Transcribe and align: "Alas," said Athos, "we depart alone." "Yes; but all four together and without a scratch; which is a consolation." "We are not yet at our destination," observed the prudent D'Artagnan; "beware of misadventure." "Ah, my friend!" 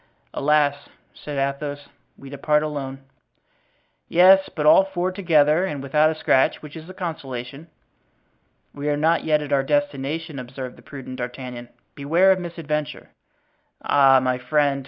"Alas," 0.33 0.89
said 1.13 1.37
Athos, 1.37 1.87
"we 2.17 2.27
depart 2.27 2.63
alone." 2.63 3.03
"Yes; 4.07 4.49
but 4.55 4.65
all 4.65 4.83
four 4.83 5.11
together 5.11 5.63
and 5.63 5.83
without 5.83 6.09
a 6.09 6.15
scratch; 6.15 6.63
which 6.63 6.75
is 6.75 6.89
a 6.89 6.93
consolation." 6.95 7.67
"We 8.73 8.89
are 8.89 8.97
not 8.97 9.23
yet 9.25 9.43
at 9.43 9.53
our 9.53 9.61
destination," 9.61 10.39
observed 10.39 10.75
the 10.75 10.81
prudent 10.81 11.17
D'Artagnan; 11.17 11.69
"beware 11.93 12.31
of 12.31 12.39
misadventure." 12.39 13.11
"Ah, 13.83 14.19
my 14.19 14.39
friend!" 14.39 14.79